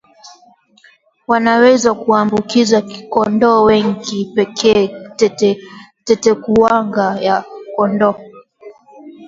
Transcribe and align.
wanaweza 1.27 1.93
kuwaambukiza 1.93 2.81
kondoo 2.81 3.63
wengine 3.63 4.33
pekee 4.35 4.87
tetekuwanga 6.05 7.19
ya 7.21 7.43
kondoo 7.75 8.15